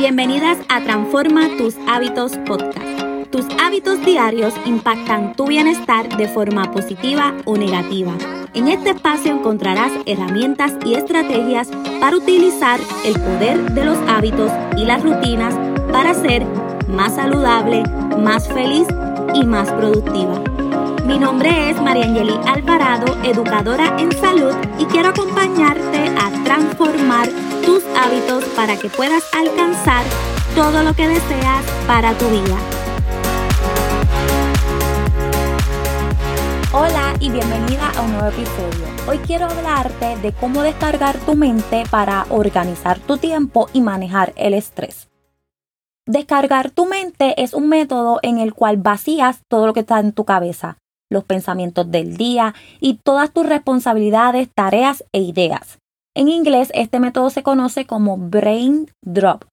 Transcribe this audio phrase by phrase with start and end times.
[0.00, 3.28] Bienvenidas a Transforma tus hábitos podcast.
[3.30, 8.14] Tus hábitos diarios impactan tu bienestar de forma positiva o negativa.
[8.54, 11.68] En este espacio encontrarás herramientas y estrategias
[12.00, 15.54] para utilizar el poder de los hábitos y las rutinas
[15.92, 16.46] para ser
[16.88, 17.82] más saludable,
[18.18, 18.86] más feliz
[19.34, 20.42] y más productiva.
[21.04, 27.28] Mi nombre es Mariangeli Alvarado, educadora en salud y quiero acompañarte a transformar
[27.64, 30.04] tus hábitos para que puedas alcanzar
[30.54, 32.56] todo lo que deseas para tu vida.
[36.72, 38.86] Hola y bienvenida a un nuevo episodio.
[39.08, 44.54] Hoy quiero hablarte de cómo descargar tu mente para organizar tu tiempo y manejar el
[44.54, 45.08] estrés.
[46.06, 50.12] Descargar tu mente es un método en el cual vacías todo lo que está en
[50.12, 55.79] tu cabeza, los pensamientos del día y todas tus responsabilidades, tareas e ideas.
[56.16, 59.44] En inglés, este método se conoce como brain drop.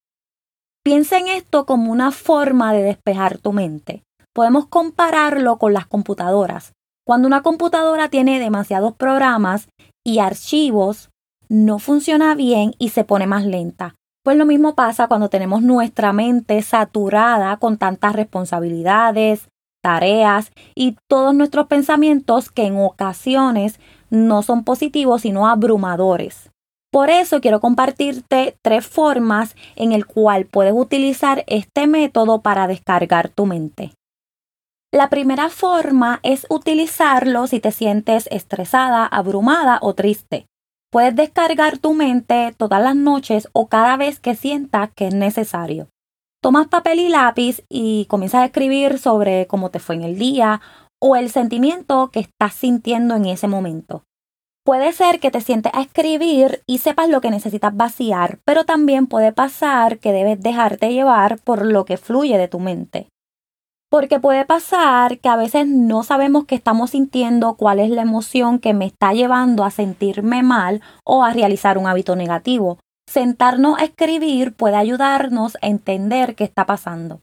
[0.82, 4.02] Piensa en esto como una forma de despejar tu mente.
[4.34, 6.72] Podemos compararlo con las computadoras.
[7.06, 9.68] Cuando una computadora tiene demasiados programas
[10.04, 11.10] y archivos,
[11.48, 13.94] no funciona bien y se pone más lenta.
[14.24, 19.48] Pues lo mismo pasa cuando tenemos nuestra mente saturada con tantas responsabilidades,
[19.82, 26.50] tareas y todos nuestros pensamientos que en ocasiones no son positivos sino abrumadores.
[26.90, 33.28] Por eso quiero compartirte tres formas en el cual puedes utilizar este método para descargar
[33.28, 33.92] tu mente.
[34.90, 40.46] La primera forma es utilizarlo si te sientes estresada, abrumada o triste.
[40.90, 45.88] Puedes descargar tu mente todas las noches o cada vez que sientas que es necesario.
[46.40, 50.62] Tomas papel y lápiz y comienzas a escribir sobre cómo te fue en el día
[51.00, 54.04] o el sentimiento que estás sintiendo en ese momento.
[54.64, 59.06] Puede ser que te sientes a escribir y sepas lo que necesitas vaciar, pero también
[59.06, 63.08] puede pasar que debes dejarte llevar por lo que fluye de tu mente.
[63.90, 68.58] Porque puede pasar que a veces no sabemos qué estamos sintiendo, cuál es la emoción
[68.58, 72.78] que me está llevando a sentirme mal o a realizar un hábito negativo.
[73.08, 77.22] Sentarnos a escribir puede ayudarnos a entender qué está pasando.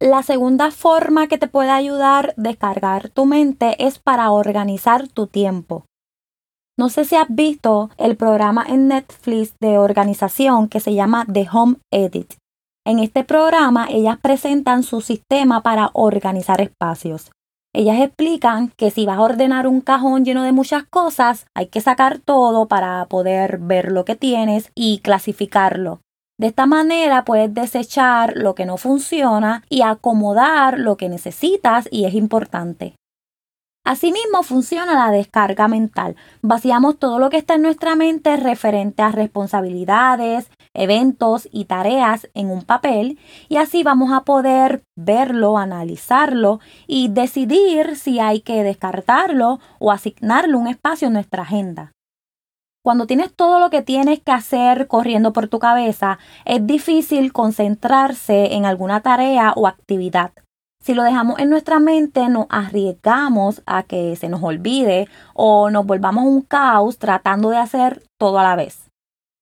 [0.00, 5.26] La segunda forma que te puede ayudar a descargar tu mente es para organizar tu
[5.26, 5.86] tiempo.
[6.78, 11.48] No sé si has visto el programa en Netflix de organización que se llama The
[11.52, 12.34] Home Edit.
[12.86, 17.32] En este programa ellas presentan su sistema para organizar espacios.
[17.74, 21.80] Ellas explican que si vas a ordenar un cajón lleno de muchas cosas, hay que
[21.80, 25.98] sacar todo para poder ver lo que tienes y clasificarlo.
[26.38, 32.04] De esta manera puedes desechar lo que no funciona y acomodar lo que necesitas y
[32.04, 32.94] es importante.
[33.84, 36.14] Asimismo funciona la descarga mental.
[36.42, 42.50] Vaciamos todo lo que está en nuestra mente referente a responsabilidades, eventos y tareas en
[42.50, 43.18] un papel
[43.48, 50.54] y así vamos a poder verlo, analizarlo y decidir si hay que descartarlo o asignarle
[50.54, 51.92] un espacio en nuestra agenda.
[52.88, 58.54] Cuando tienes todo lo que tienes que hacer corriendo por tu cabeza, es difícil concentrarse
[58.54, 60.32] en alguna tarea o actividad.
[60.82, 65.84] Si lo dejamos en nuestra mente, nos arriesgamos a que se nos olvide o nos
[65.84, 68.88] volvamos un caos tratando de hacer todo a la vez.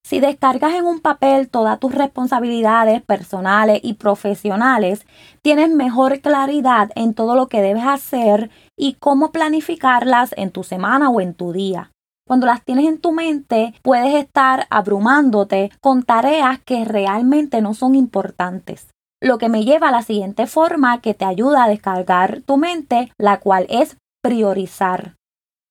[0.05, 5.07] Si descargas en un papel todas tus responsabilidades personales y profesionales,
[5.41, 11.09] tienes mejor claridad en todo lo que debes hacer y cómo planificarlas en tu semana
[11.09, 11.91] o en tu día.
[12.27, 17.95] Cuando las tienes en tu mente, puedes estar abrumándote con tareas que realmente no son
[17.95, 18.89] importantes.
[19.21, 23.13] Lo que me lleva a la siguiente forma que te ayuda a descargar tu mente,
[23.17, 25.15] la cual es priorizar.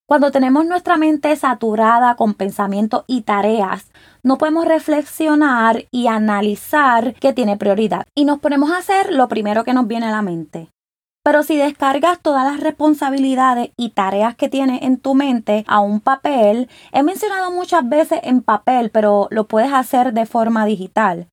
[0.08, 3.90] Cuando tenemos nuestra mente saturada con pensamientos y tareas,
[4.22, 9.64] no podemos reflexionar y analizar qué tiene prioridad y nos ponemos a hacer lo primero
[9.64, 10.70] que nos viene a la mente.
[11.26, 15.98] Pero si descargas todas las responsabilidades y tareas que tienes en tu mente a un
[15.98, 21.26] papel, he mencionado muchas veces en papel, pero lo puedes hacer de forma digital.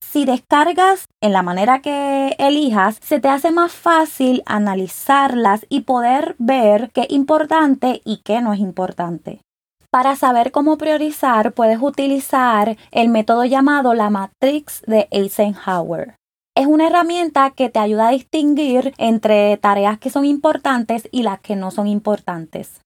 [0.00, 6.36] Si descargas en la manera que elijas, se te hace más fácil analizarlas y poder
[6.38, 9.40] ver qué es importante y qué no es importante.
[9.90, 16.19] Para saber cómo priorizar, puedes utilizar el método llamado la Matrix de Eisenhower.
[16.56, 21.40] Es una herramienta que te ayuda a distinguir entre tareas que son importantes y las
[21.40, 22.80] que no son importantes.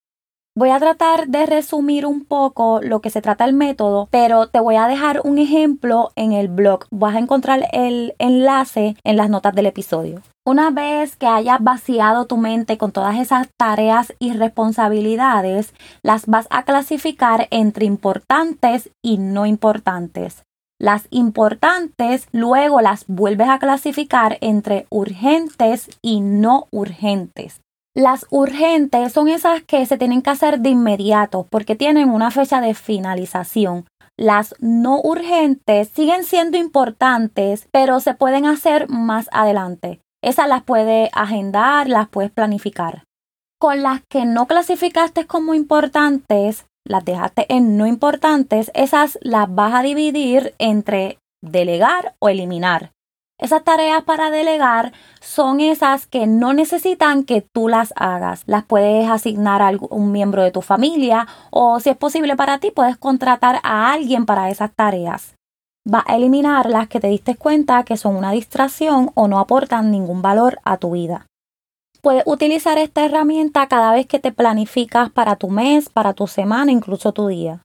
[0.56, 4.60] Voy a tratar de resumir un poco lo que se trata el método, pero te
[4.60, 6.84] voy a dejar un ejemplo en el blog.
[6.92, 10.22] Vas a encontrar el enlace en las notas del episodio.
[10.46, 16.46] Una vez que hayas vaciado tu mente con todas esas tareas y responsabilidades, las vas
[16.50, 20.44] a clasificar entre importantes y no importantes.
[20.84, 27.62] Las importantes luego las vuelves a clasificar entre urgentes y no urgentes.
[27.96, 32.60] Las urgentes son esas que se tienen que hacer de inmediato porque tienen una fecha
[32.60, 33.86] de finalización.
[34.18, 40.02] Las no urgentes siguen siendo importantes, pero se pueden hacer más adelante.
[40.22, 43.04] Esas las puedes agendar, las puedes planificar.
[43.58, 49.74] Con las que no clasificaste como importantes, las dejaste en no importantes, esas las vas
[49.74, 52.92] a dividir entre delegar o eliminar.
[53.38, 58.44] Esas tareas para delegar son esas que no necesitan que tú las hagas.
[58.46, 62.70] Las puedes asignar a un miembro de tu familia o si es posible para ti
[62.70, 65.34] puedes contratar a alguien para esas tareas.
[65.92, 69.90] Va a eliminar las que te diste cuenta que son una distracción o no aportan
[69.90, 71.26] ningún valor a tu vida.
[72.04, 76.70] Puedes utilizar esta herramienta cada vez que te planificas para tu mes, para tu semana,
[76.70, 77.62] incluso tu día.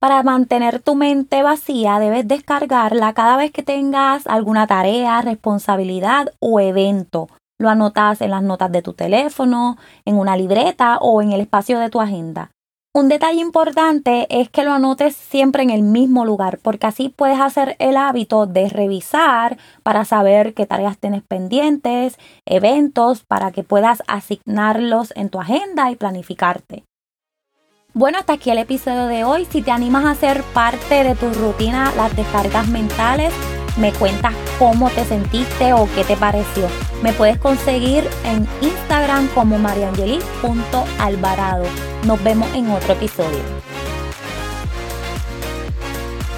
[0.00, 6.58] Para mantener tu mente vacía debes descargarla cada vez que tengas alguna tarea, responsabilidad o
[6.58, 7.28] evento.
[7.60, 11.78] Lo anotas en las notas de tu teléfono, en una libreta o en el espacio
[11.78, 12.50] de tu agenda.
[12.92, 17.38] Un detalle importante es que lo anotes siempre en el mismo lugar, porque así puedes
[17.38, 24.02] hacer el hábito de revisar para saber qué tareas tienes pendientes, eventos, para que puedas
[24.08, 26.82] asignarlos en tu agenda y planificarte.
[27.94, 29.44] Bueno, hasta aquí el episodio de hoy.
[29.44, 33.32] Si te animas a ser parte de tu rutina, las descargas mentales,
[33.76, 36.66] me cuentas cómo te sentiste o qué te pareció.
[37.02, 41.64] Me puedes conseguir en Instagram como mariangeli.alvarado.
[42.06, 43.69] Nos vemos en otro episodio.